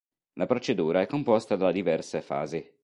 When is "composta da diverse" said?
1.05-2.23